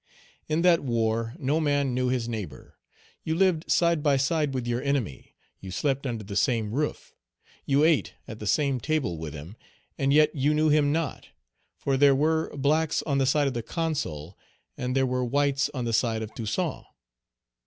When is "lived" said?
3.35-3.69